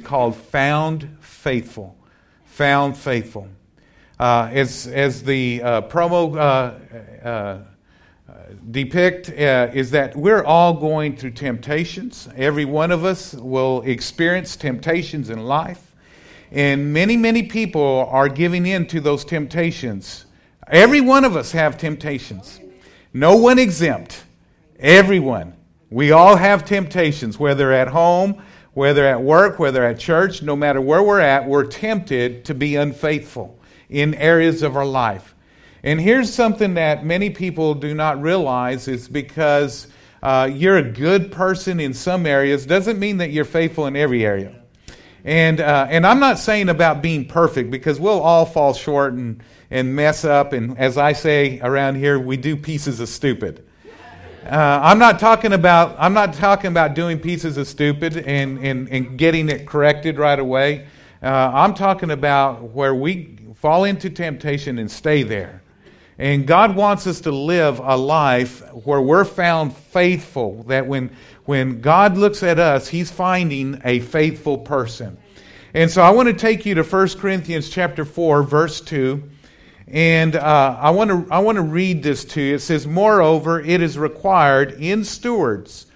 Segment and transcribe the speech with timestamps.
[0.00, 1.96] called Found Faithful.
[2.46, 3.48] Found Faithful.
[4.18, 7.58] Uh, as, as the uh, promo uh, uh
[8.70, 12.28] depict uh, is that we're all going through temptations.
[12.36, 15.94] Every one of us will experience temptations in life.
[16.50, 20.26] And many, many people are giving in to those temptations.
[20.66, 22.60] Every one of us have temptations.
[23.12, 24.24] No one exempt.
[24.78, 25.54] Everyone.
[25.90, 28.42] We all have temptations, whether at home,
[28.74, 32.76] whether at work, whether at church, no matter where we're at, we're tempted to be
[32.76, 33.58] unfaithful
[33.88, 35.34] in areas of our life.
[35.82, 39.86] And here's something that many people do not realize is because
[40.22, 44.24] uh, you're a good person in some areas doesn't mean that you're faithful in every
[44.24, 44.54] area.
[45.24, 49.42] And, uh, and I'm not saying about being perfect because we'll all fall short and,
[49.70, 50.52] and mess up.
[50.52, 53.66] And as I say around here, we do pieces of stupid.
[54.44, 58.88] Uh, I'm not talking about I'm not talking about doing pieces of stupid and, and,
[58.88, 60.86] and getting it corrected right away.
[61.22, 65.62] Uh, I'm talking about where we fall into temptation and stay there.
[66.16, 71.10] And God wants us to live a life where we're found faithful, that when,
[71.44, 75.18] when God looks at us, He's finding a faithful person.
[75.74, 79.22] And so I want to take you to 1 Corinthians chapter 4, verse 2.
[79.90, 82.54] And uh, I, want to, I want to read this to you.
[82.54, 85.86] It says, Moreover, it is required in stewards,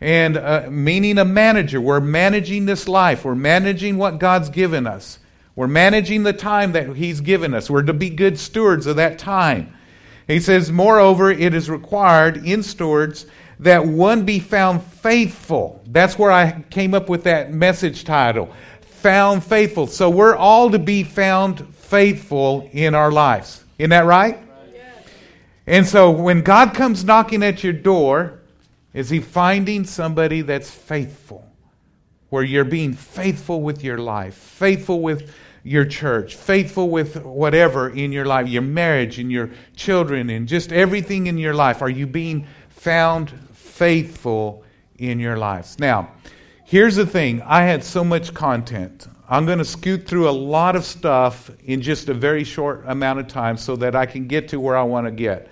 [0.00, 1.80] and uh, meaning a manager.
[1.80, 5.20] We're managing this life, we're managing what God's given us.
[5.56, 7.70] We're managing the time that He's given us.
[7.70, 9.72] We're to be good stewards of that time.
[10.26, 13.26] He says, Moreover, it is required in stewards
[13.60, 15.80] that one be found faithful.
[15.86, 18.52] That's where I came up with that message title
[19.02, 19.86] Found Faithful.
[19.86, 23.62] So we're all to be found faithful in our lives.
[23.78, 24.36] Isn't that right?
[25.64, 28.40] And so when God comes knocking at your door,
[28.92, 31.48] is He finding somebody that's faithful?
[32.30, 38.10] Where you're being faithful with your life, faithful with your church, faithful with whatever in
[38.10, 41.80] your life, your marriage and your children and just everything in your life.
[41.80, 44.64] Are you being found faithful
[44.98, 45.78] in your lives?
[45.78, 46.10] Now,
[46.64, 49.06] here's the thing I had so much content.
[49.34, 53.18] I'm going to scoot through a lot of stuff in just a very short amount
[53.18, 55.48] of time so that I can get to where I want to get.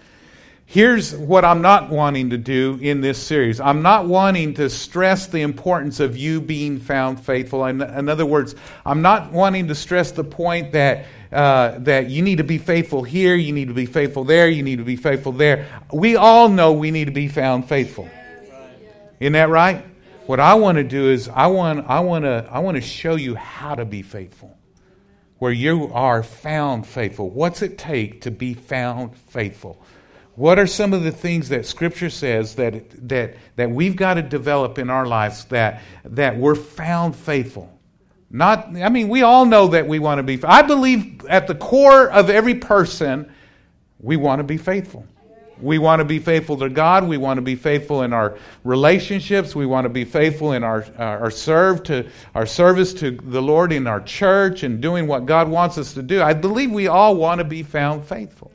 [0.66, 3.58] Here's what I'm not wanting to do in this series.
[3.58, 7.64] I'm not wanting to stress the importance of you being found faithful.
[7.64, 8.54] In, in other words,
[8.86, 13.02] I'm not wanting to stress the point that, uh, that you need to be faithful
[13.02, 15.66] here, you need to be faithful there, you need to be faithful there.
[15.92, 18.08] We all know we need to be found faithful.
[19.18, 19.84] Isn't that right?
[20.26, 23.16] What I want to do is I want, I want to I want to show
[23.16, 24.56] you how to be faithful.
[25.38, 27.28] Where you are found faithful.
[27.28, 29.82] What's it take to be found faithful?
[30.34, 34.22] What are some of the things that Scripture says that, that, that we've got to
[34.22, 37.76] develop in our lives that, that we're found faithful?
[38.30, 40.42] Not, I mean, we all know that we want to be.
[40.42, 43.30] I believe at the core of every person,
[43.98, 45.06] we want to be faithful.
[45.62, 47.06] We want to be faithful to God.
[47.06, 49.54] We want to be faithful in our relationships.
[49.54, 53.40] We want to be faithful in our, uh, our serve to our service to the
[53.40, 56.20] Lord in our church and doing what God wants us to do.
[56.20, 58.50] I believe we all want to be found faithful.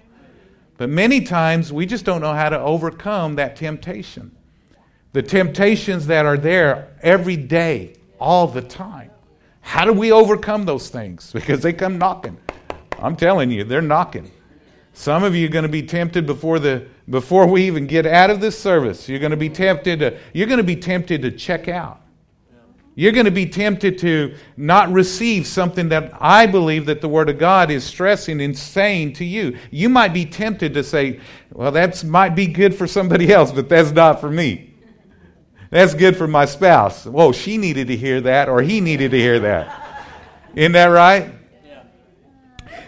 [0.77, 4.35] But many times we just don't know how to overcome that temptation.
[5.13, 9.11] The temptations that are there every day, all the time.
[9.61, 11.31] How do we overcome those things?
[11.33, 12.37] Because they come knocking.
[12.99, 14.31] I'm telling you, they're knocking.
[14.97, 18.31] Some of you are going to be tempted before the before we even get out
[18.31, 19.07] of this service.
[19.07, 22.01] You're going to be tempted to, you're going to be tempted to check out.
[22.95, 27.29] You're going to be tempted to not receive something that I believe that the Word
[27.29, 29.59] of God is stressing and saying to you.
[29.69, 31.19] You might be tempted to say,
[31.51, 34.73] well, that might be good for somebody else, but that's not for me.
[35.69, 37.05] That's good for my spouse.
[37.05, 40.07] Whoa, she needed to hear that, or he needed to hear that.
[40.55, 41.36] Isn't that right?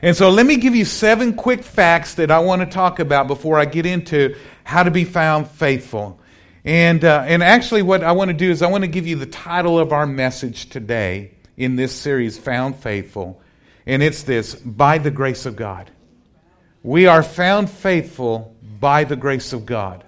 [0.01, 3.27] And so let me give you seven quick facts that I want to talk about
[3.27, 6.19] before I get into how to be found faithful.
[6.63, 9.15] And, uh, and actually, what I want to do is I want to give you
[9.15, 13.41] the title of our message today in this series, Found Faithful.
[13.85, 15.89] And it's this By the Grace of God.
[16.83, 20.05] We are found faithful by the grace of God.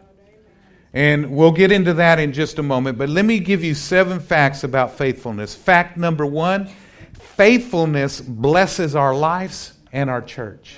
[0.94, 2.98] And we'll get into that in just a moment.
[2.98, 5.54] But let me give you seven facts about faithfulness.
[5.56, 6.70] Fact number one
[7.14, 10.78] faithfulness blesses our lives and our church.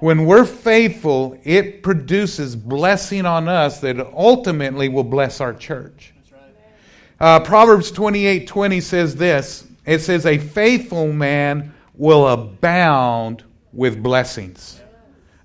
[0.00, 6.12] When we're faithful, it produces blessing on us that ultimately will bless our church.
[7.20, 14.80] Uh, Proverbs 28 20 says this it says, A faithful man will abound with blessings.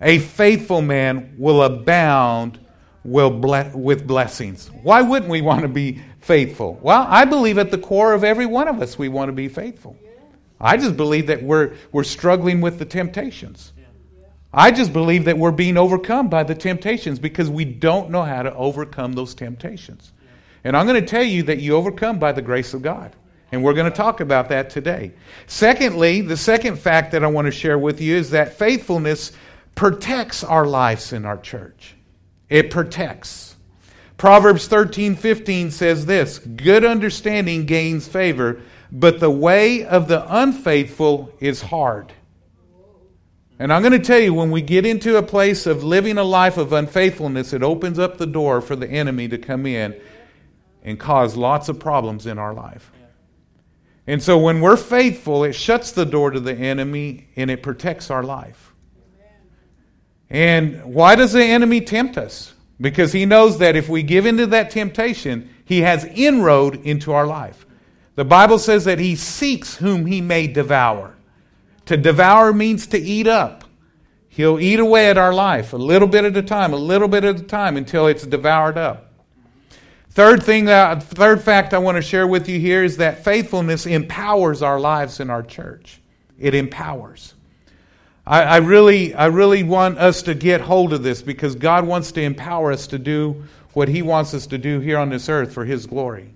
[0.01, 2.59] A faithful man will abound
[3.03, 4.67] will ble- with blessings.
[4.83, 6.79] Why wouldn't we want to be faithful?
[6.81, 9.47] Well, I believe at the core of every one of us we want to be
[9.47, 9.97] faithful.
[10.59, 13.73] I just believe that we're, we're struggling with the temptations.
[14.51, 18.41] I just believe that we're being overcome by the temptations because we don't know how
[18.41, 20.11] to overcome those temptations.
[20.63, 23.15] And I'm going to tell you that you overcome by the grace of God.
[23.51, 25.13] And we're going to talk about that today.
[25.47, 29.31] Secondly, the second fact that I want to share with you is that faithfulness
[29.75, 31.95] protects our lives in our church.
[32.49, 33.55] It protects.
[34.17, 41.31] Proverbs 13 15 says this Good understanding gains favor, but the way of the unfaithful
[41.39, 42.13] is hard.
[43.59, 46.23] And I'm going to tell you, when we get into a place of living a
[46.23, 49.99] life of unfaithfulness, it opens up the door for the enemy to come in
[50.81, 52.89] and cause lots of problems in our life.
[54.07, 58.09] And so when we're faithful, it shuts the door to the enemy and it protects
[58.09, 58.73] our life.
[60.29, 62.53] And why does the enemy tempt us?
[62.79, 67.27] Because he knows that if we give into that temptation, he has inroad into our
[67.27, 67.65] life.
[68.19, 71.15] The Bible says that he seeks whom he may devour.
[71.85, 73.63] To devour means to eat up.
[74.27, 77.23] He'll eat away at our life a little bit at a time, a little bit
[77.23, 79.13] at a time until it's devoured up.
[80.09, 83.85] Third thing, that, third fact I want to share with you here is that faithfulness
[83.85, 86.01] empowers our lives in our church.
[86.37, 87.35] It empowers.
[88.27, 92.11] I, I, really, I really want us to get hold of this because God wants
[92.11, 95.53] to empower us to do what He wants us to do here on this earth
[95.53, 96.33] for His glory.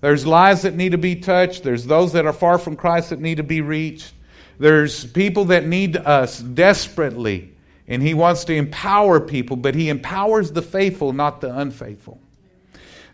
[0.00, 1.64] There's lives that need to be touched.
[1.64, 4.12] There's those that are far from Christ that need to be reached.
[4.58, 7.52] There's people that need us desperately,
[7.86, 12.20] and He wants to empower people, but He empowers the faithful, not the unfaithful.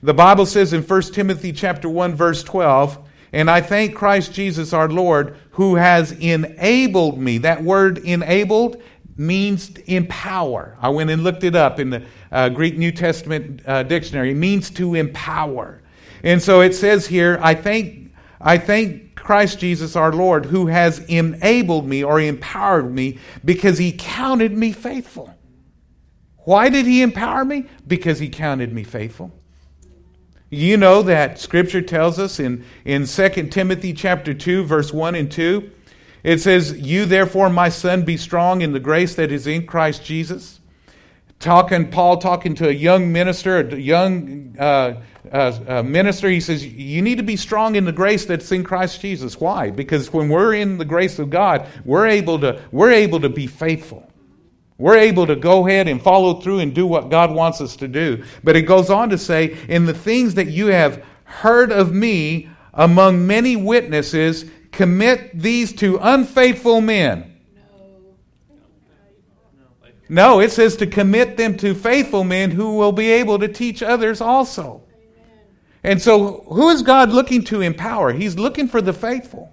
[0.03, 2.99] The Bible says in 1 Timothy chapter 1 verse 12,
[3.33, 7.39] and I thank Christ Jesus our Lord who has enabled me.
[7.39, 8.83] That word enabled
[9.17, 10.77] means empower.
[10.81, 14.33] I went and looked it up in the uh, Greek New Testament uh, dictionary.
[14.33, 15.81] It means to empower.
[16.25, 20.99] And so it says here, I thank I thank Christ Jesus our Lord, who has
[21.07, 25.35] enabled me or empowered me because he counted me faithful.
[26.39, 27.67] Why did he empower me?
[27.87, 29.33] Because he counted me faithful.
[30.51, 35.33] You know that scripture tells us in, in 2 Timothy chapter 2, verse 1 and
[35.33, 35.71] 2,
[36.23, 40.05] it says, You therefore, my son, be strong in the grace that is in Christ
[40.05, 40.61] Jesus.
[41.41, 47.03] Talking, Paul talking to a young minister, a young uh, uh, minister, he says, You
[47.03, 49.41] need to be strong in the grace that's in Christ Jesus.
[49.41, 49.71] Why?
[49.71, 53.47] Because when we're in the grace of God, we're able to, we're able to be
[53.47, 54.11] faithful.
[54.77, 57.89] We're able to go ahead and follow through and do what God wants us to
[57.89, 58.25] do.
[58.43, 62.49] But it goes on to say, In the things that you have heard of me
[62.73, 67.34] among many witnesses, commit these to unfaithful men.
[70.15, 73.83] No, it says to commit them to faithful men who will be able to teach
[73.83, 74.85] others also.
[75.83, 78.13] And so, who is God looking to empower?
[78.13, 79.53] He's looking for the faithful.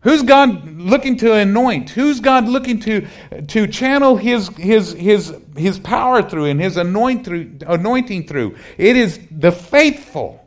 [0.00, 1.90] Who's God looking to anoint?
[1.90, 3.06] Who's God looking to,
[3.46, 8.56] to channel his, his, his, his power through and his anoint through, anointing through?
[8.78, 10.44] It is the faithful.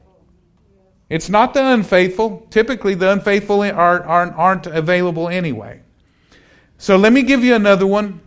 [1.08, 2.48] It's not the unfaithful.
[2.50, 5.80] Typically, the unfaithful are, aren't, aren't available anyway.
[6.78, 8.20] So, let me give you another one.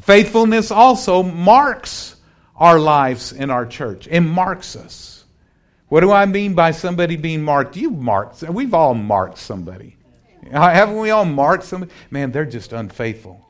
[0.00, 2.16] Faithfulness also marks
[2.56, 5.24] our lives in our church, it marks us.
[5.88, 7.76] What do I mean by somebody being marked?
[7.76, 8.42] You've marked.
[8.42, 9.96] We've all marked somebody.
[10.50, 11.92] Haven't we all marked somebody?
[12.10, 13.46] Man, they're just unfaithful.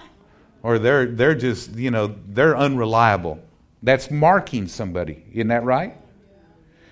[0.64, 3.40] Or they're, they're just, you know, they're unreliable.
[3.81, 5.25] That's marking somebody.
[5.33, 5.97] Isn't that right?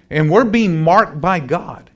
[0.09, 1.91] And we're being marked by God.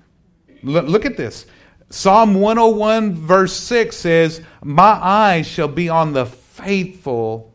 [0.64, 1.47] Look, look at this.
[1.90, 7.53] Psalm 101, verse 6 says, My eyes shall be on the faithful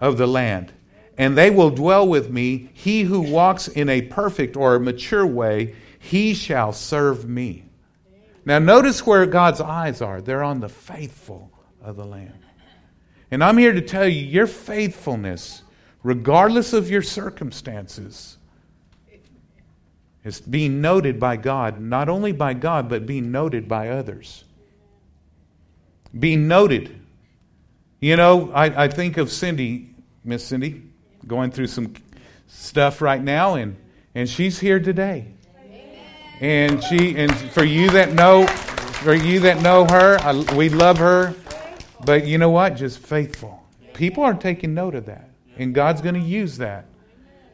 [0.00, 0.72] of the land
[1.20, 2.70] and they will dwell with me.
[2.72, 7.66] He who walks in a perfect or a mature way, he shall serve me.
[8.46, 10.22] Now, notice where God's eyes are.
[10.22, 11.52] They're on the faithful
[11.82, 12.38] of the land.
[13.30, 15.62] And I'm here to tell you your faithfulness,
[16.02, 18.38] regardless of your circumstances,
[20.24, 24.44] is being noted by God, not only by God, but being noted by others.
[26.18, 26.98] Being noted.
[28.00, 29.89] You know, I, I think of Cindy,
[30.24, 30.82] Miss Cindy
[31.26, 31.94] going through some
[32.46, 33.76] stuff right now, and,
[34.14, 35.34] and she's here today.
[36.40, 40.98] And she and for you that know for you that know her, I, we love
[40.98, 41.34] her.
[42.04, 42.76] But you know what?
[42.76, 43.62] Just faithful.
[43.94, 45.30] People are taking note of that.
[45.56, 46.86] And God's going to use that.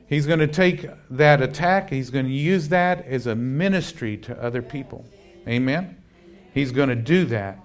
[0.09, 4.41] He's going to take that attack, He's going to use that as a ministry to
[4.43, 5.05] other people.
[5.49, 5.97] Amen?
[6.55, 7.59] He's going to do that.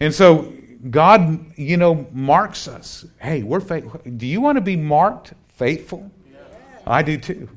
[0.00, 0.52] And so
[0.90, 3.04] God, you know, marks us.
[3.20, 4.00] Hey, we're faithful.
[4.16, 6.10] Do you want to be marked faithful?
[6.86, 7.48] I do too.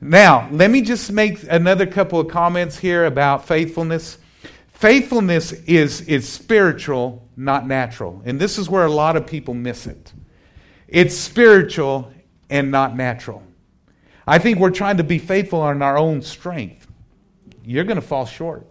[0.00, 4.18] Now, let me just make another couple of comments here about faithfulness.
[4.68, 8.22] Faithfulness is, is spiritual, not natural.
[8.24, 10.12] And this is where a lot of people miss it.
[10.86, 12.12] It's spiritual
[12.50, 13.42] and not natural.
[14.26, 16.86] I think we're trying to be faithful on our own strength.
[17.64, 18.66] You're going to fall short.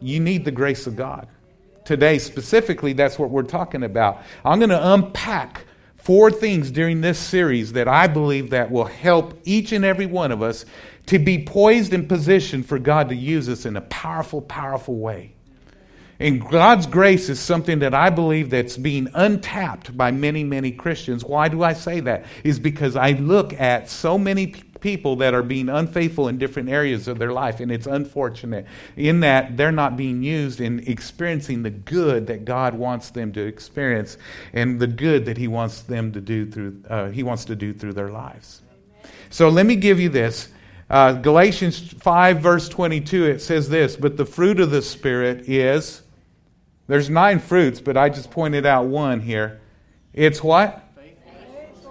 [0.00, 1.28] You need the grace of God.
[1.86, 4.22] Today, specifically, that's what we're talking about.
[4.44, 5.64] I'm going to unpack
[5.96, 10.32] four things during this series that I believe that will help each and every one
[10.32, 10.64] of us
[11.06, 15.32] to be poised and positioned for God to use us in a powerful, powerful way.
[16.18, 21.24] And God's grace is something that I believe that's being untapped by many, many Christians.
[21.24, 22.24] Why do I say that?
[22.42, 24.46] Is because I look at so many
[24.80, 28.66] people that are being unfaithful in different areas of their life, and it's unfortunate
[28.96, 33.40] in that they're not being used in experiencing the good that God wants them to
[33.40, 34.16] experience
[34.52, 37.72] and the good that He wants them to do through uh, He wants to do
[37.72, 38.62] through their lives.
[39.30, 40.48] So let me give you this.
[40.88, 46.02] Uh, Galatians 5, verse 22, it says this But the fruit of the Spirit is
[46.86, 49.60] there's nine fruits, but I just pointed out one here.
[50.12, 50.82] It's what?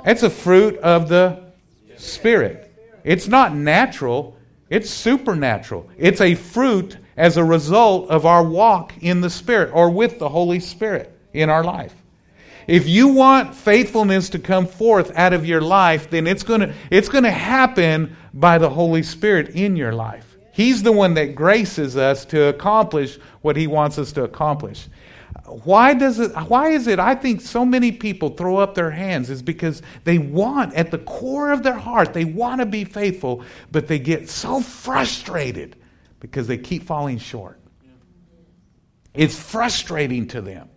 [0.05, 1.43] It's a fruit of the
[1.97, 2.64] Spirit.
[3.05, 4.35] It's not natural,
[4.69, 5.89] it's supernatural.
[5.97, 10.27] It's a fruit as a result of our walk in the Spirit or with the
[10.27, 11.93] Holy Spirit in our life.
[12.67, 16.74] If you want faithfulness to come forth out of your life, then it's going to
[16.89, 20.35] it's going to happen by the Holy Spirit in your life.
[20.51, 24.88] He's the one that graces us to accomplish what He wants us to accomplish.
[25.63, 29.29] Why does it why is it I think so many people throw up their hands
[29.29, 33.41] is because they want at the core of their heart they want to be faithful
[33.71, 35.77] but they get so frustrated
[36.19, 37.59] because they keep falling short.
[39.13, 40.69] It's frustrating to them.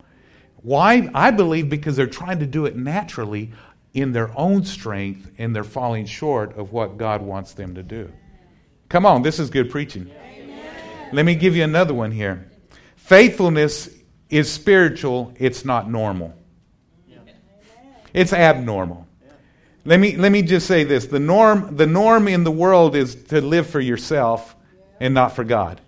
[0.61, 1.09] Why?
[1.13, 3.51] I believe because they're trying to do it naturally
[3.93, 8.11] in their own strength and they're falling short of what God wants them to do.
[8.87, 10.09] Come on, this is good preaching.
[10.09, 11.09] Amen.
[11.11, 12.49] Let me give you another one here.
[12.95, 13.89] Faithfulness
[14.29, 16.33] is spiritual, it's not normal.
[18.13, 19.07] It's abnormal.
[19.85, 23.15] Let me, let me just say this the norm, the norm in the world is
[23.25, 24.55] to live for yourself
[24.99, 25.81] and not for God.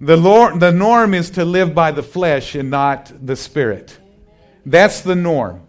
[0.00, 3.98] The, Lord, the norm is to live by the flesh and not the spirit.
[4.64, 5.62] That's the norm.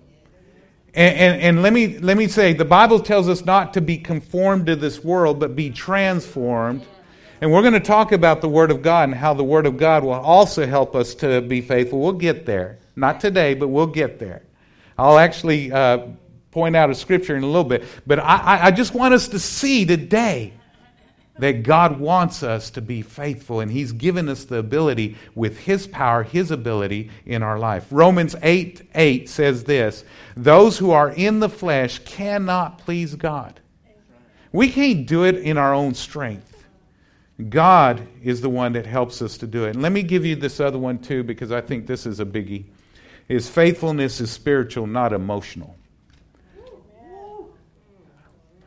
[0.93, 3.97] And, and, and, let, me, let me say, the Bible tells us not to be
[3.99, 6.85] conformed to this world, but be transformed.
[7.39, 9.77] And we're going to talk about the Word of God and how the Word of
[9.77, 11.99] God will also help us to be faithful.
[11.99, 12.79] We'll get there.
[12.95, 14.41] Not today, but we'll get there.
[14.97, 16.07] I'll actually uh,
[16.49, 17.83] point out a scripture in a little bit.
[18.07, 20.53] But I, I just want us to see today
[21.37, 25.85] that God wants us to be faithful, and He's given us the ability with His
[25.85, 27.85] power, His ability in our life.
[27.91, 30.03] Romans 8 8 says this
[30.35, 33.59] Those who are in the flesh cannot please God.
[34.51, 36.56] We can't do it in our own strength.
[37.49, 39.71] God is the one that helps us to do it.
[39.75, 42.25] And let me give you this other one too, because I think this is a
[42.25, 42.65] biggie.
[43.27, 45.75] His faithfulness is spiritual, not emotional.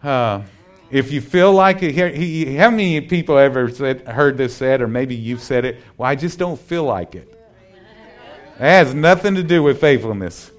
[0.03, 0.43] Uh,
[0.91, 5.15] if you feel like it, how many people ever said, heard this said, or maybe
[5.15, 5.79] you've said it?
[5.97, 7.29] Well, I just don't feel like it.
[8.57, 10.51] It has nothing to do with faithfulness.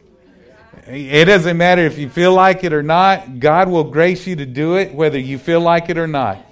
[0.87, 3.39] It doesn't matter if you feel like it or not.
[3.39, 6.43] God will grace you to do it, whether you feel like it or not.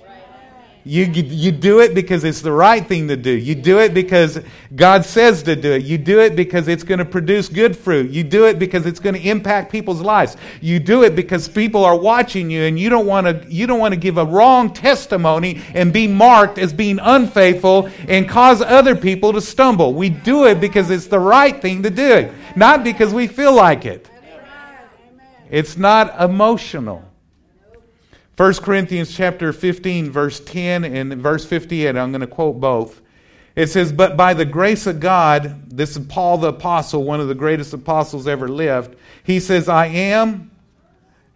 [0.89, 3.29] You, you do it because it's the right thing to do.
[3.29, 4.39] You do it because
[4.75, 5.83] God says to do it.
[5.83, 8.09] You do it because it's going to produce good fruit.
[8.09, 10.35] You do it because it's going to impact people's lives.
[10.61, 13.79] You do it because people are watching you and you don't want to you don't
[13.79, 18.95] want to give a wrong testimony and be marked as being unfaithful and cause other
[18.95, 19.93] people to stumble.
[19.93, 23.85] We do it because it's the right thing to do, not because we feel like
[23.85, 24.09] it.
[25.51, 27.08] It's not emotional.
[28.39, 33.01] 1 Corinthians chapter 15, verse 10 and verse 58, I'm going to quote both.
[33.53, 37.27] It says, But by the grace of God, this is Paul the apostle, one of
[37.27, 38.95] the greatest apostles ever lived.
[39.25, 40.51] He says, I am,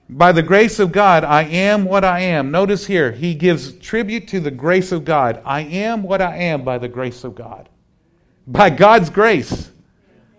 [0.08, 2.52] by the grace of God, I am what I am.
[2.52, 5.42] Notice here, he gives tribute to the grace of God.
[5.44, 7.68] I am what I am by the grace of God.
[8.48, 9.72] By God's grace,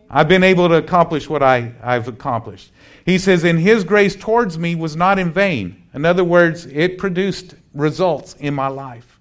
[0.09, 2.71] I've been able to accomplish what I, I've accomplished.
[3.04, 5.82] He says, And his grace towards me was not in vain.
[5.92, 9.20] In other words, it produced results in my life.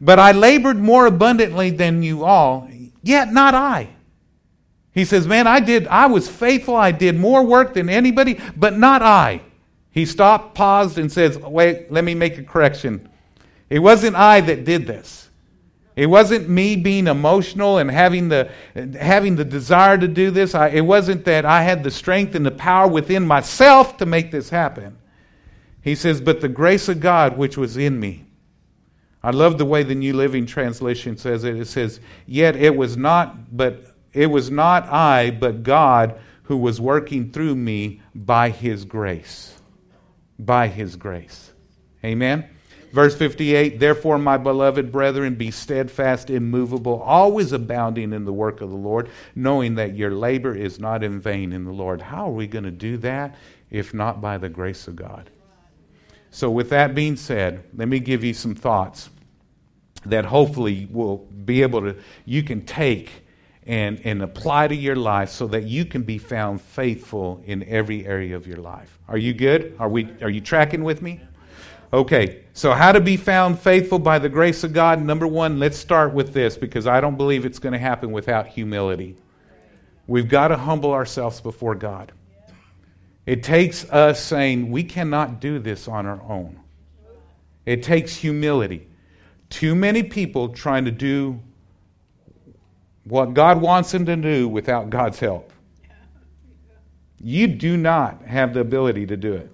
[0.00, 2.70] But I labored more abundantly than you all,
[3.02, 3.90] yet not I.
[4.92, 6.76] He says, Man, I did, I was faithful.
[6.76, 9.42] I did more work than anybody, but not I.
[9.90, 13.08] He stopped, paused, and says, Wait, let me make a correction.
[13.68, 15.27] It wasn't I that did this.
[15.98, 18.52] It wasn't me being emotional and having the,
[19.00, 20.54] having the desire to do this.
[20.54, 24.30] I, it wasn't that I had the strength and the power within myself to make
[24.30, 24.96] this happen.
[25.82, 28.26] He says, But the grace of God which was in me.
[29.24, 31.56] I love the way the New Living Translation says it.
[31.56, 36.80] It says, Yet it was not, but it was not I, but God who was
[36.80, 39.58] working through me by his grace.
[40.38, 41.50] By his grace.
[42.04, 42.48] Amen.
[42.92, 48.70] Verse 58 Therefore, my beloved brethren, be steadfast, immovable, always abounding in the work of
[48.70, 52.00] the Lord, knowing that your labor is not in vain in the Lord.
[52.00, 53.36] How are we going to do that
[53.70, 55.30] if not by the grace of God?
[56.30, 59.10] So, with that being said, let me give you some thoughts
[60.06, 63.10] that hopefully will be able to, you can take
[63.66, 68.06] and, and apply to your life so that you can be found faithful in every
[68.06, 68.98] area of your life.
[69.08, 69.76] Are you good?
[69.78, 71.20] Are, we, are you tracking with me?
[71.90, 75.02] Okay, so how to be found faithful by the grace of God?
[75.02, 78.46] Number one, let's start with this because I don't believe it's going to happen without
[78.46, 79.16] humility.
[80.06, 82.12] We've got to humble ourselves before God.
[83.24, 86.60] It takes us saying, we cannot do this on our own.
[87.64, 88.86] It takes humility.
[89.48, 91.40] Too many people trying to do
[93.04, 95.52] what God wants them to do without God's help.
[97.18, 99.50] You do not have the ability to do it.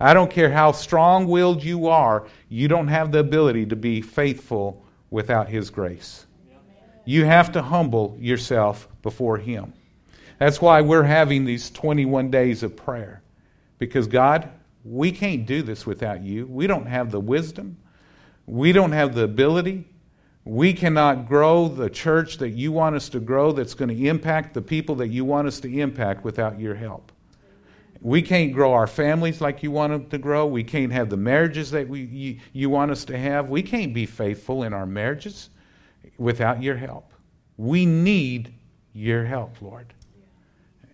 [0.00, 4.00] I don't care how strong willed you are, you don't have the ability to be
[4.00, 6.26] faithful without His grace.
[7.04, 9.72] You have to humble yourself before Him.
[10.38, 13.22] That's why we're having these 21 days of prayer.
[13.78, 14.50] Because, God,
[14.84, 16.46] we can't do this without you.
[16.46, 17.78] We don't have the wisdom,
[18.46, 19.86] we don't have the ability.
[20.46, 24.52] We cannot grow the church that you want us to grow that's going to impact
[24.52, 27.12] the people that you want us to impact without your help.
[28.04, 30.44] We can't grow our families like you want them to grow.
[30.44, 33.48] We can't have the marriages that we, you, you want us to have.
[33.48, 35.48] We can't be faithful in our marriages
[36.18, 37.14] without your help.
[37.56, 38.52] We need
[38.92, 39.94] your help, Lord.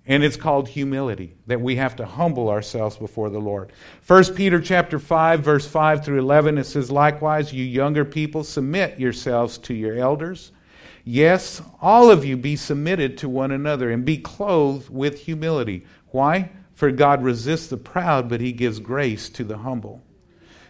[0.06, 3.72] And it's called humility, that we have to humble ourselves before the Lord.
[4.06, 9.00] 1 Peter chapter 5, verse 5 through 11, it says, Likewise, you younger people, submit
[9.00, 10.52] yourselves to your elders.
[11.04, 15.84] Yes, all of you be submitted to one another and be clothed with humility.
[16.12, 16.50] Why?
[16.80, 20.02] For God resists the proud, but he gives grace to the humble.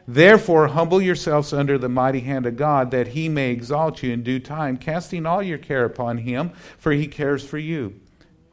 [0.08, 4.24] Therefore, humble yourselves under the mighty hand of God, that he may exalt you in
[4.24, 8.00] due time, casting all your care upon him, for he cares for you.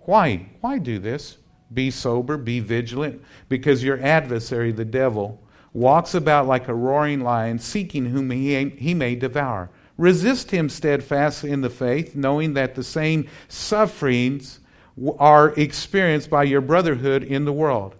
[0.02, 0.50] Why?
[0.62, 1.39] Why do this?
[1.74, 5.41] Be sober, be vigilant, because your adversary, the devil,
[5.74, 9.72] walks about like a roaring lion, seeking whom he, he may devour.
[9.98, 14.60] Resist him steadfast in the faith, knowing that the same sufferings
[15.19, 17.95] are experienced by your brotherhood in the world.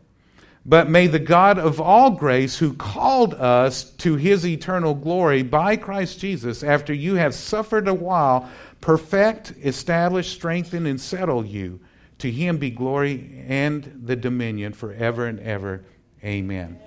[0.66, 5.78] But may the God of all grace, who called us to his eternal glory by
[5.78, 8.50] Christ Jesus, after you have suffered a while,
[8.82, 11.80] perfect, establish, strengthen, and settle you.
[12.20, 15.84] To him be glory and the dominion forever and ever.
[16.24, 16.80] Amen.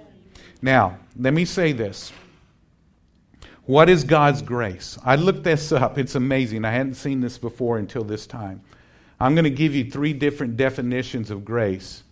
[0.61, 2.13] Now, let me say this.
[3.65, 4.99] What is God's grace?
[5.05, 5.97] I looked this up.
[5.97, 6.65] It's amazing.
[6.65, 8.61] I hadn't seen this before until this time.
[9.21, 12.03] I'm going to give you three different definitions of grace.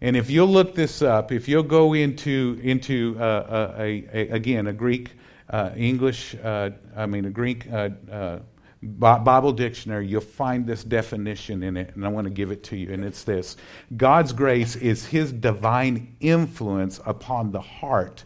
[0.00, 4.66] And if you'll look this up, if you'll go into, into uh, a, a, again,
[4.66, 5.10] a Greek,
[5.50, 8.38] uh, English, uh, I mean, a Greek uh, uh,
[8.82, 12.76] Bible dictionary, you'll find this definition in it, and I want to give it to
[12.76, 12.92] you.
[12.92, 13.56] And it's this
[13.96, 18.24] God's grace is His divine influence upon the heart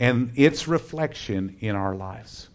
[0.00, 2.48] and its reflection in our lives.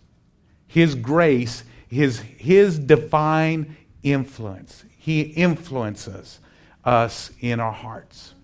[0.67, 4.83] His grace, His, his divine influence.
[5.03, 6.39] He influences
[6.85, 8.35] us in our hearts.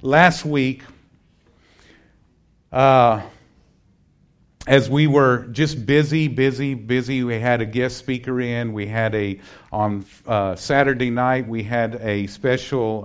[0.00, 0.84] Last week,
[2.70, 3.22] uh,
[4.64, 8.72] as we were just busy, busy, busy, we had a guest speaker in.
[8.72, 9.40] We had a
[9.72, 11.48] on uh, Saturday night.
[11.48, 13.04] We had a special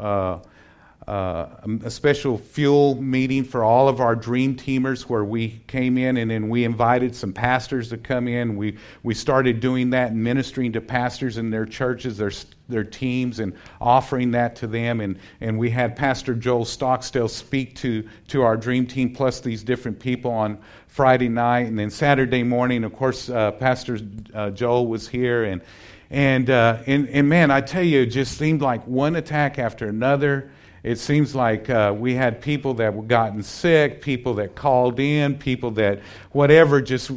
[1.10, 1.50] uh,
[1.84, 6.30] a special fuel meeting for all of our dream teamers where we came in and
[6.30, 8.56] then we invited some pastors to come in.
[8.56, 12.32] We, we started doing that and ministering to pastors in their churches, their,
[12.68, 15.02] their teams, and offering that to them.
[15.02, 19.64] And, and we had Pastor Joel Stockstill speak to, to our dream team plus these
[19.64, 21.66] different people on Friday night.
[21.66, 23.98] And then Saturday morning, of course, uh, Pastor
[24.36, 25.46] uh, Joel was here.
[25.46, 25.64] And,
[26.12, 29.88] and, uh, and, and man, I tell you, it just seemed like one attack after
[29.88, 30.52] another
[30.84, 35.38] it seems like uh, we had people that were gotten sick, people that called in,
[35.38, 36.00] people that
[36.32, 37.12] whatever, just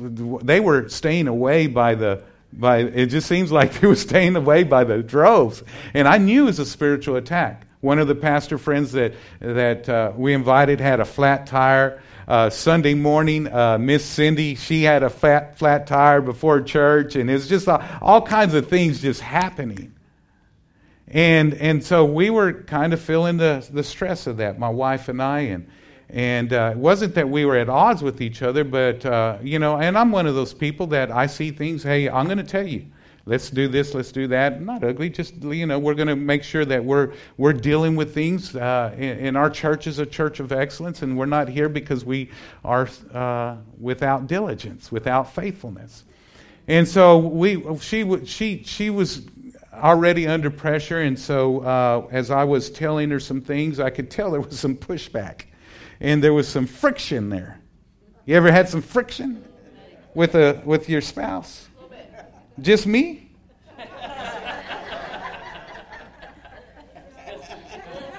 [0.45, 2.23] they were staying away by the
[2.53, 2.79] by.
[2.79, 5.63] It just seems like they were staying away by the droves,
[5.95, 7.67] and I knew it was a spiritual attack.
[7.81, 12.03] One of the pastor friends that that uh, we invited had a flat tire.
[12.27, 17.29] Uh, Sunday morning, uh, Miss Cindy, she had a fat, flat tire before church, and
[17.29, 19.93] it's just all, all kinds of things just happening.
[21.13, 25.09] And, and so we were kind of feeling the, the stress of that, my wife
[25.09, 25.41] and I.
[25.41, 25.69] And,
[26.09, 29.59] And uh, it wasn't that we were at odds with each other, but, uh, you
[29.59, 32.45] know, and I'm one of those people that I see things, hey, I'm going to
[32.45, 32.87] tell you
[33.25, 34.61] let's do this, let's do that.
[34.61, 38.15] Not ugly, just you know, we're going to make sure that we're we're dealing with
[38.15, 38.57] things.
[38.57, 42.05] Uh, in, in, our church is a church of excellence, and we're not here because
[42.05, 42.31] we
[42.65, 46.05] are uh, without diligence, without faithfulness.
[46.69, 49.23] And so we, she, she, she was
[49.73, 54.11] already under pressure, and so uh, as I was telling her some things, I could
[54.11, 55.47] tell there was some pushback,
[56.01, 57.61] and there was some friction there.
[58.25, 59.45] You ever had some friction
[60.15, 61.69] with a with your spouse?
[62.61, 63.31] Just me?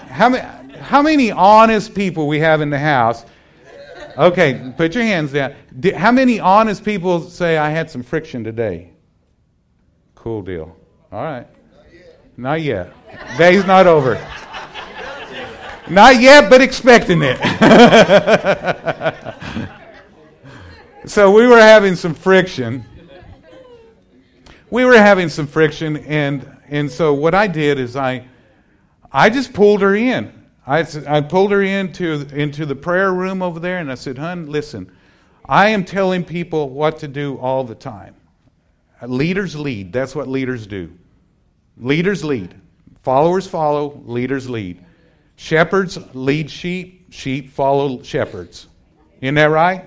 [0.09, 3.25] How many, how many honest people we have in the house?
[4.15, 5.55] Okay, put your hands down.
[5.95, 8.91] How many honest people say, I had some friction today?
[10.13, 10.77] Cool deal.
[11.13, 11.47] All right.
[12.35, 12.91] Not yet.
[13.37, 14.15] Day's not over.
[15.89, 17.37] Not yet, but expecting it.
[21.05, 22.85] so we were having some friction
[24.73, 28.25] we were having some friction, and and so what I did is I
[29.11, 30.33] I just pulled her in.
[30.65, 34.47] I, I pulled her into into the prayer room over there, and I said, "Hun,
[34.47, 34.91] listen,
[35.45, 38.15] I am telling people what to do all the time.
[39.05, 39.93] Leaders lead.
[39.93, 40.91] That's what leaders do.
[41.77, 42.55] Leaders lead.
[43.01, 44.01] Followers follow.
[44.05, 44.83] Leaders lead.
[45.35, 47.07] Shepherds lead sheep.
[47.11, 48.67] Sheep follow shepherds.
[49.21, 49.85] Isn't that right?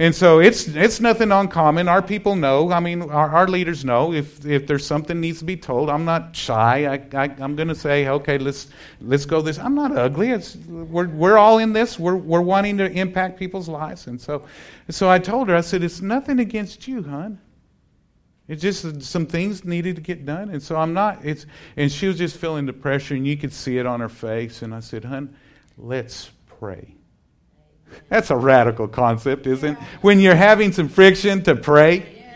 [0.00, 1.86] And so it's, it's nothing uncommon.
[1.86, 2.72] Our people know.
[2.72, 5.90] I mean, our, our leaders know if, if there's something needs to be told.
[5.90, 6.86] I'm not shy.
[6.86, 8.68] I, I, am going to say, okay, let's,
[9.02, 9.58] let's go this.
[9.58, 10.30] I'm not ugly.
[10.30, 11.98] It's, we're, we're all in this.
[11.98, 14.06] We're, we're wanting to impact people's lives.
[14.06, 14.46] And so,
[14.88, 17.38] so I told her, I said, it's nothing against you, hon.
[18.50, 20.50] It's just some things needed to get done.
[20.50, 23.52] And so I'm not, it's, and she was just feeling the pressure, and you could
[23.52, 24.62] see it on her face.
[24.62, 25.36] And I said, Hun,
[25.78, 26.96] let's pray.
[28.08, 29.82] That's a radical concept, isn't it?
[30.00, 32.26] When you're having some friction to pray.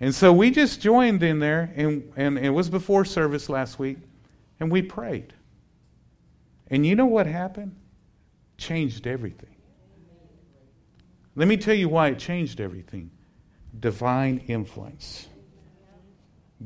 [0.00, 3.98] And so we just joined in there, and, and it was before service last week,
[4.58, 5.32] and we prayed.
[6.66, 7.76] And you know what happened?
[8.58, 9.54] Changed everything.
[11.36, 13.12] Let me tell you why it changed everything
[13.80, 15.28] divine influence.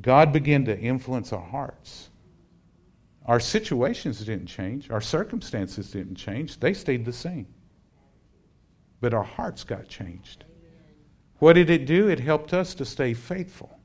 [0.00, 2.10] God began to influence our hearts.
[3.26, 7.46] Our situations didn't change, our circumstances didn't change, they stayed the same.
[9.00, 10.44] But our hearts got changed.
[11.38, 12.08] What did it do?
[12.08, 13.78] It helped us to stay faithful,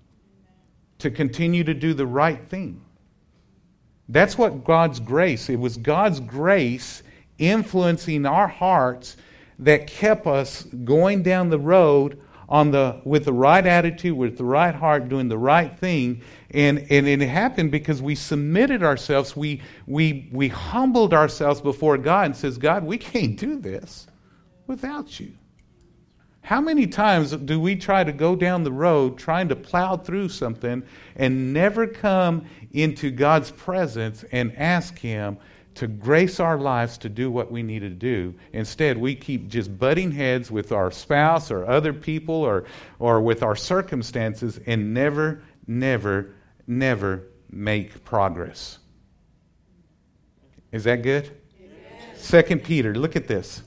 [0.99, 2.81] to continue to do the right thing.
[4.09, 7.03] That's what God's grace, it was God's grace
[7.37, 9.17] influencing our hearts
[9.59, 14.45] that kept us going down the road on the, with the right attitude, with the
[14.45, 16.21] right heart, doing the right thing.
[16.51, 22.25] And, and it happened because we submitted ourselves, we, we, we humbled ourselves before God
[22.27, 24.07] and says, God, we can't do this
[24.67, 25.33] without you.
[26.43, 30.27] How many times do we try to go down the road trying to plow through
[30.27, 30.83] something
[31.15, 35.37] and never come into God's presence and ask Him
[35.75, 38.33] to grace our lives to do what we need to do.
[38.51, 42.65] Instead, we keep just butting heads with our spouse or other people or,
[42.99, 46.35] or with our circumstances and never, never,
[46.67, 48.79] never make progress.
[50.71, 51.31] Is that good?
[52.15, 53.63] Second Peter, look at this.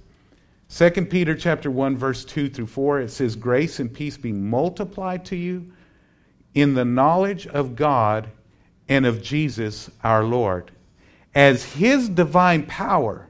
[0.69, 5.25] Second Peter chapter 1 verse 2 through 4 it says grace and peace be multiplied
[5.27, 5.73] to you
[6.55, 8.29] in the knowledge of God
[8.89, 10.73] and of Jesus our Lord
[11.37, 13.29] as his divine power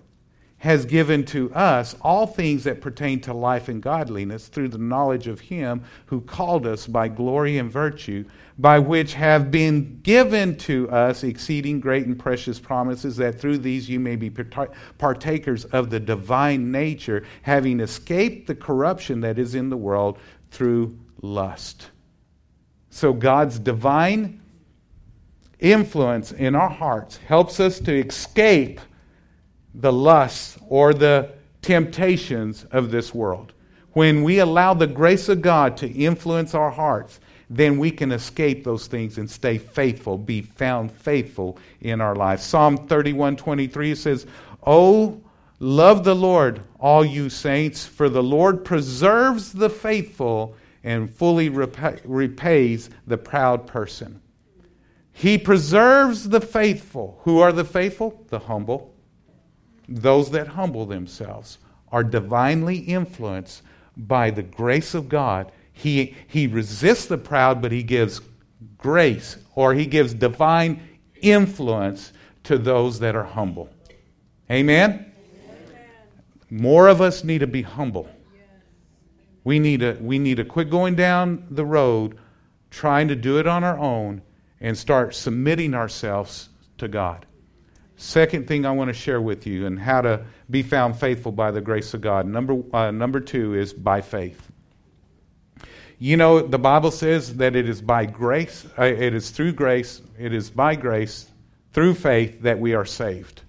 [0.59, 5.27] has given to us all things that pertain to life and godliness through the knowledge
[5.27, 8.25] of him who called us by glory and virtue,
[8.59, 13.91] by which have been given to us exceeding great and precious promises, that through these
[13.91, 14.31] you may be
[14.99, 20.17] partakers of the divine nature, having escaped the corruption that is in the world
[20.53, 21.91] through lust.
[22.89, 24.41] So God's divine
[25.59, 28.81] influence in our hearts helps us to escape
[29.75, 33.53] the lusts or the temptations of this world.
[33.93, 38.65] When we allow the grace of God to influence our hearts, then we can escape
[38.65, 42.45] those things and stay faithful, be found faithful in our lives.
[42.45, 44.27] Psalm 31 23 says,
[44.67, 45.21] Oh,
[45.61, 52.91] love the Lord, all you saints, for the Lord preserves the faithful and fully repays
[53.07, 54.21] the proud person.
[55.19, 57.19] He preserves the faithful.
[57.23, 58.23] Who are the faithful?
[58.29, 58.95] The humble.
[59.89, 61.57] Those that humble themselves
[61.91, 63.63] are divinely influenced
[63.97, 65.53] by the grace of God.
[65.73, 68.21] He, he resists the proud, but he gives
[68.77, 70.87] grace or he gives divine
[71.23, 72.13] influence
[72.45, 73.71] to those that are humble.
[74.51, 75.15] Amen?
[76.51, 78.07] More of us need to be humble.
[79.45, 82.19] We need to, we need to quit going down the road
[82.71, 84.21] trying to do it on our own
[84.61, 87.27] and start submitting ourselves to God.
[87.97, 91.51] Second thing I want to share with you and how to be found faithful by
[91.51, 92.27] the grace of God.
[92.27, 94.51] Number, uh, number two is by faith.
[95.99, 100.03] You know, the Bible says that it is by grace, uh, it is through grace,
[100.19, 101.31] it is by grace,
[101.73, 103.43] through faith that we are saved.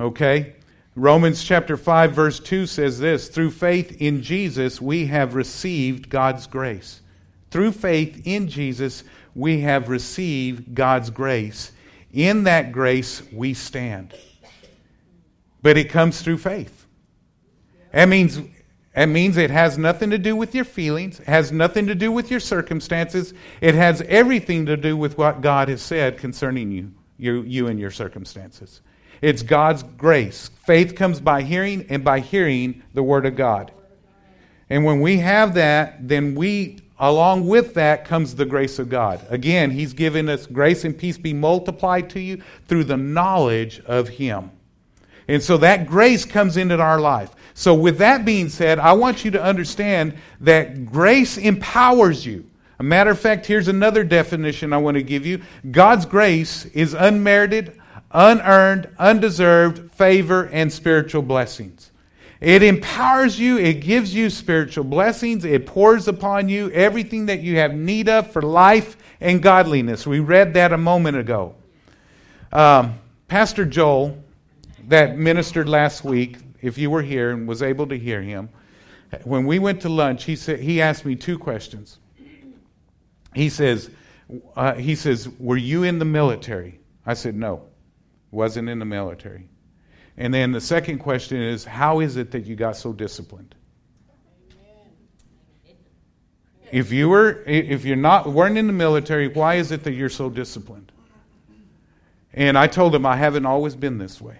[0.00, 0.54] Okay?
[0.94, 6.46] Romans chapter 5, verse 2 says this Through faith in Jesus, we have received God's
[6.46, 7.02] grace.
[7.50, 9.04] Through faith in Jesus,
[9.38, 11.70] we have received God's grace.
[12.12, 14.12] In that grace, we stand.
[15.62, 16.86] But it comes through faith.
[17.92, 18.40] That means,
[18.96, 22.32] that means it has nothing to do with your feelings, has nothing to do with
[22.32, 23.32] your circumstances.
[23.60, 27.78] It has everything to do with what God has said concerning you, you, you and
[27.78, 28.80] your circumstances.
[29.22, 30.50] It's God's grace.
[30.66, 33.70] Faith comes by hearing, and by hearing the Word of God.
[34.68, 39.24] And when we have that, then we Along with that comes the grace of God.
[39.30, 44.08] Again, He's given us grace and peace be multiplied to you through the knowledge of
[44.08, 44.50] Him.
[45.28, 47.30] And so that grace comes into our life.
[47.54, 52.48] So, with that being said, I want you to understand that grace empowers you.
[52.78, 56.94] A matter of fact, here's another definition I want to give you God's grace is
[56.94, 57.78] unmerited,
[58.12, 61.87] unearned, undeserved favor and spiritual blessings.
[62.40, 67.56] It empowers you, it gives you spiritual blessings, it pours upon you everything that you
[67.56, 70.06] have need of for life and godliness.
[70.06, 71.56] We read that a moment ago.
[72.52, 74.22] Um, Pastor Joel,
[74.86, 78.48] that ministered last week, if you were here and was able to hear him,
[79.24, 81.98] when we went to lunch, he said he asked me two questions.
[83.34, 83.90] He says,
[84.56, 87.62] uh, he says, "Were you in the military?" I said, "No,
[88.30, 89.48] wasn't in the military."
[90.18, 93.54] And then the second question is how is it that you got so disciplined?
[96.70, 100.10] If you were if you're not weren't in the military, why is it that you're
[100.10, 100.92] so disciplined?
[102.34, 104.36] And I told him I haven't always been this way.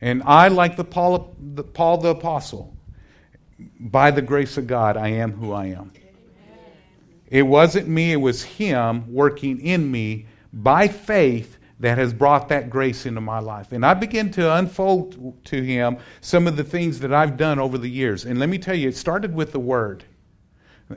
[0.00, 2.76] And I, like the Paul, the Paul the Apostle,
[3.78, 5.92] by the grace of God, I am who I am.
[7.28, 12.70] It wasn't me, it was Him working in me by faith that has brought that
[12.70, 13.72] grace into my life.
[13.72, 17.78] And I begin to unfold to him some of the things that I've done over
[17.78, 18.24] the years.
[18.24, 20.04] And let me tell you, it started with the Word.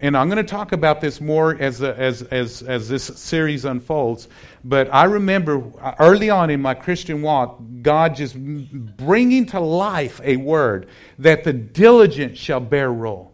[0.02, 4.28] And I'm going to talk about this more as, as, as, as this series unfolds.
[4.64, 10.20] But I remember uh, early on in my Christian walk, God just bringing to life
[10.24, 13.34] a word that the diligent shall bear rule.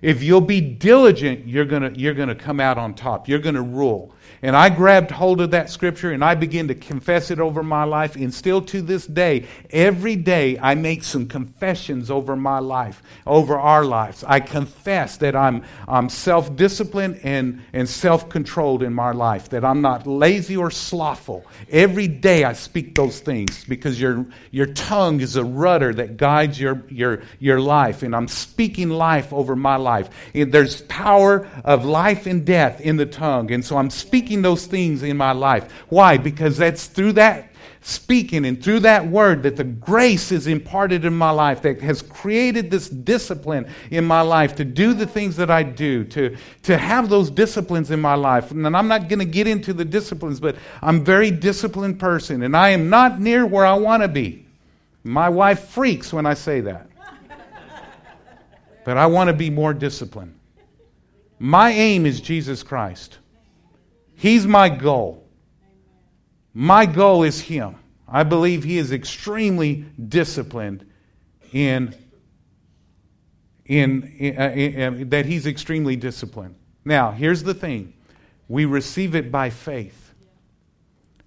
[0.00, 3.28] If you'll be diligent, you're going you're going to come out on top.
[3.28, 4.14] You're going to rule.
[4.42, 7.84] And I grabbed hold of that scripture and I began to confess it over my
[7.84, 8.16] life.
[8.16, 13.58] And still to this day, every day I make some confessions over my life, over
[13.58, 14.24] our lives.
[14.26, 19.62] I confess that I'm, I'm self disciplined and, and self controlled in my life, that
[19.62, 21.44] I'm not lazy or slothful.
[21.68, 26.58] Every day I speak those things because your, your tongue is a rudder that guides
[26.58, 28.02] your, your, your life.
[28.02, 30.08] And I'm speaking life over my life.
[30.34, 33.52] And there's power of life and death in the tongue.
[33.52, 35.72] And so I'm speaking speaking those things in my life.
[35.88, 36.16] Why?
[36.16, 37.48] Because that's through that
[37.82, 42.02] speaking and through that word that the grace is imparted in my life that has
[42.02, 46.76] created this discipline in my life to do the things that I do, to, to
[46.76, 48.50] have those disciplines in my life.
[48.52, 52.42] And I'm not going to get into the disciplines, but I'm a very disciplined person
[52.42, 54.46] and I am not near where I want to be.
[55.02, 56.86] My wife freaks when I say that.
[58.84, 60.34] But I want to be more disciplined.
[61.38, 63.19] My aim is Jesus Christ.
[64.20, 65.26] He's my goal.
[66.52, 67.76] My goal is Him.
[68.06, 70.84] I believe He is extremely disciplined
[71.52, 71.94] in,
[73.64, 76.54] in, in, uh, in, that He's extremely disciplined.
[76.84, 77.94] Now, here's the thing
[78.46, 80.12] we receive it by faith,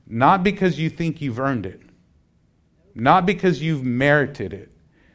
[0.05, 1.81] not because you think you've earned it,
[2.93, 4.71] not because you've merited it,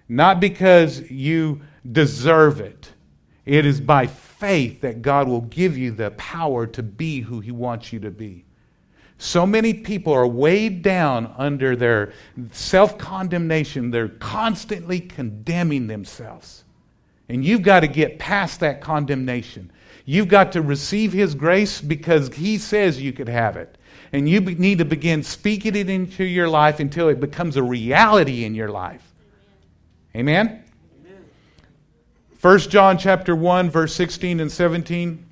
[0.08, 1.60] not because you
[1.92, 2.90] deserve it.
[3.46, 7.50] It is by faith that God will give you the power to be who He
[7.50, 8.44] wants you to be.
[9.18, 12.12] So many people are weighed down under their
[12.52, 13.90] self condemnation.
[13.90, 16.64] They're constantly condemning themselves.
[17.28, 19.72] And you've got to get past that condemnation.
[20.04, 23.76] You've got to receive His grace because He says you could have it.
[24.12, 28.44] And you need to begin speaking it into your life until it becomes a reality
[28.44, 29.02] in your life.
[30.16, 30.64] Amen?
[32.40, 35.26] 1 John chapter 1 verse 16 and 17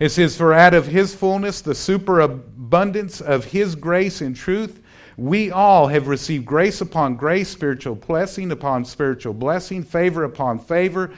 [0.00, 4.82] it says for out of his fullness the superabundance of his grace and truth
[5.16, 11.12] We all have received grace upon grace, spiritual blessing upon spiritual blessing, favor upon favor,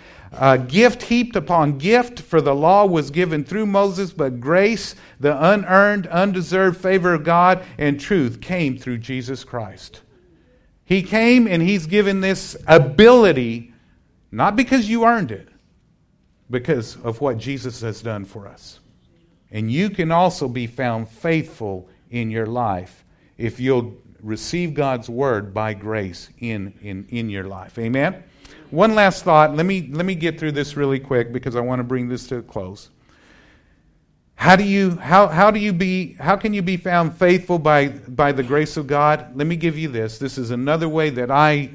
[0.66, 2.20] gift heaped upon gift.
[2.20, 7.62] For the law was given through Moses, but grace, the unearned, undeserved favor of God
[7.78, 10.02] and truth came through Jesus Christ.
[10.84, 13.73] He came and He's given this ability,
[14.34, 15.48] not because you earned it,
[16.50, 18.80] because of what Jesus has done for us.
[19.50, 23.04] And you can also be found faithful in your life
[23.38, 27.78] if you'll receive God's word by grace in, in, in your life.
[27.78, 28.24] Amen?
[28.70, 29.54] One last thought.
[29.54, 32.26] Let me, let me get through this really quick because I want to bring this
[32.28, 32.90] to a close.
[34.36, 37.88] How do you how, how do you be how can you be found faithful by
[37.88, 39.36] by the grace of God?
[39.36, 40.18] Let me give you this.
[40.18, 41.70] This is another way that I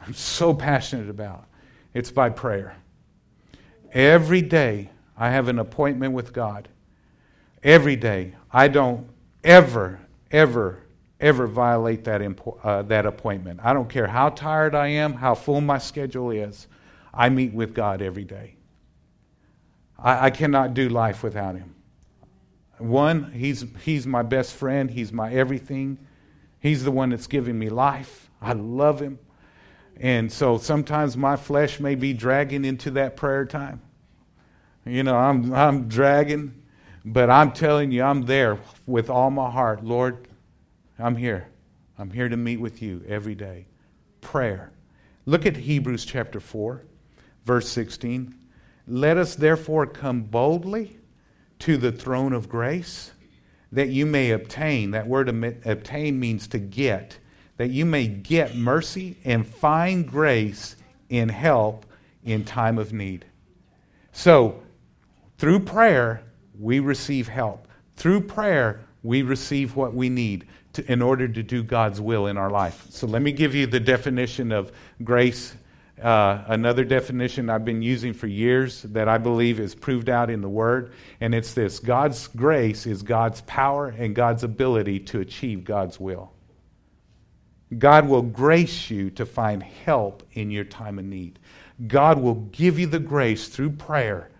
[0.00, 1.44] I'm so passionate about.
[1.94, 2.76] It's by prayer.
[3.92, 6.68] Every day I have an appointment with God
[7.62, 8.34] every day.
[8.50, 9.08] I don't
[9.44, 10.00] ever,
[10.30, 10.80] ever,
[11.20, 13.60] ever violate that, impo- uh, that appointment.
[13.62, 16.66] I don't care how tired I am, how full my schedule is.
[17.12, 18.54] I meet with God every day.
[19.98, 21.74] I, I cannot do life without Him.
[22.78, 25.98] One, he's, he's my best friend, He's my everything.
[26.60, 28.30] He's the one that's giving me life.
[28.40, 29.18] I love Him.
[29.98, 33.80] And so sometimes my flesh may be dragging into that prayer time.
[34.84, 36.60] You know, I'm, I'm dragging
[37.04, 39.84] but I'm telling you, I'm there with all my heart.
[39.84, 40.28] Lord,
[40.98, 41.48] I'm here.
[41.98, 43.66] I'm here to meet with you every day.
[44.20, 44.72] Prayer.
[45.26, 46.82] Look at Hebrews chapter 4,
[47.44, 48.34] verse 16.
[48.86, 50.98] Let us therefore come boldly
[51.60, 53.12] to the throne of grace
[53.72, 54.90] that you may obtain.
[54.90, 55.28] That word
[55.64, 57.18] obtain means to get.
[57.60, 60.76] That you may get mercy and find grace
[61.10, 61.84] in help
[62.24, 63.26] in time of need.
[64.12, 64.62] So,
[65.36, 66.22] through prayer,
[66.58, 67.68] we receive help.
[67.96, 72.38] Through prayer, we receive what we need to, in order to do God's will in
[72.38, 72.86] our life.
[72.88, 74.72] So let me give you the definition of
[75.04, 75.54] grace.
[76.02, 80.40] Uh, another definition I've been using for years that I believe is proved out in
[80.40, 85.62] the Word, and it's this God's grace is God's power and God's ability to achieve
[85.62, 86.32] God's will.
[87.78, 91.38] God will grace you to find help in your time of need.
[91.86, 94.30] God will give you the grace through prayer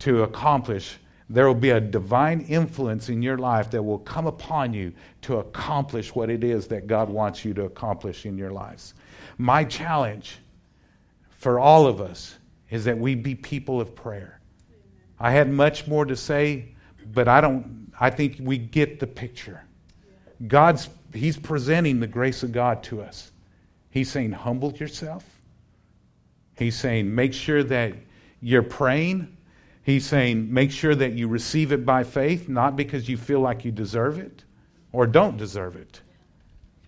[0.00, 0.98] to accomplish
[1.30, 5.38] there will be a divine influence in your life that will come upon you to
[5.38, 8.94] accomplish what it is that God wants you to accomplish in your lives.
[9.36, 10.38] My challenge
[11.28, 12.38] for all of us
[12.70, 14.40] is that we be people of prayer.
[15.20, 16.74] I had much more to say,
[17.12, 19.62] but I don't I think we get the picture.
[20.46, 23.32] God's he's presenting the grace of God to us.
[23.90, 25.24] He's saying humble yourself.
[26.56, 27.94] He's saying make sure that
[28.40, 29.36] you're praying
[29.88, 33.64] He's saying, make sure that you receive it by faith, not because you feel like
[33.64, 34.44] you deserve it
[34.92, 36.02] or don't deserve it.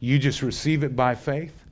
[0.01, 1.65] You just receive it by faith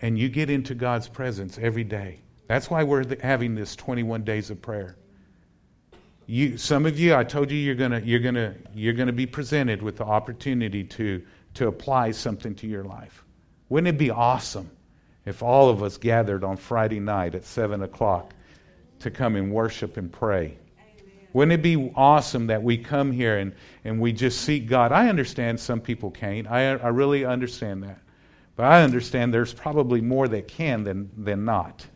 [0.00, 2.20] and you get into God's presence every day.
[2.46, 4.96] That's why we're having this 21 days of prayer.
[6.24, 9.82] You, some of you, I told you, you're gonna, you're gonna, you're gonna be presented
[9.82, 11.22] with the opportunity to,
[11.54, 13.24] to apply something to your life.
[13.68, 14.70] Wouldn't it be awesome
[15.24, 18.34] if all of us gathered on Friday night at seven o'clock
[19.00, 20.56] to come and worship and pray.
[21.32, 24.92] Wouldn't it be awesome that we come here and, and we just seek God?
[24.92, 26.46] I understand some people can't.
[26.46, 28.00] I, I really understand that.
[28.54, 31.86] But I understand there's probably more that can than, than not.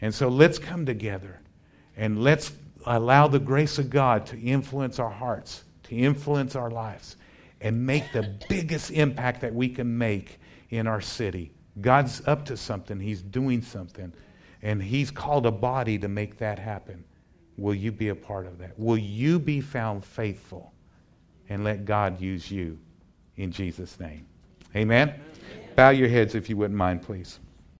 [0.00, 1.40] And so let's come together
[1.96, 2.52] and let's
[2.86, 7.16] allow the grace of God to influence our hearts, to influence our lives,
[7.60, 10.38] and make the biggest impact that we can make
[10.70, 11.52] in our city.
[11.80, 14.12] God's up to something, He's doing something.
[14.62, 17.04] And He's called a body to make that happen.
[17.56, 18.78] Will you be a part of that?
[18.78, 20.72] Will you be found faithful
[21.48, 22.78] and let God use you
[23.36, 24.26] in Jesus' name?
[24.74, 25.08] Amen?
[25.08, 25.20] Amen.
[25.76, 27.38] Bow your heads if you wouldn't mind, please.